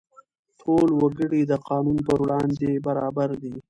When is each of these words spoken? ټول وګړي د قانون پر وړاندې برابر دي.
ټول 0.59 0.87
وګړي 1.01 1.41
د 1.47 1.53
قانون 1.67 1.97
پر 2.07 2.17
وړاندې 2.23 2.71
برابر 2.85 3.29
دي. 3.41 3.53